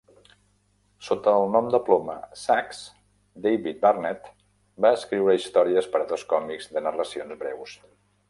Sota 1.07 1.31
el 1.39 1.51
nom 1.55 1.67
de 1.75 1.79
ploma 1.89 2.15
"Sax", 2.43 2.79
David 3.43 3.79
Barnett 3.85 4.31
va 4.87 4.93
escriure 4.99 5.37
històries 5.41 5.91
per 5.97 6.03
a 6.07 6.11
dos 6.15 6.27
còmics 6.35 6.73
de 6.73 6.87
narracions 6.89 7.41
breus. 7.45 7.77